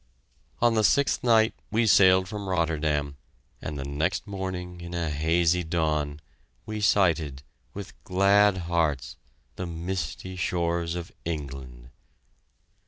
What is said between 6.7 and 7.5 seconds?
sighted,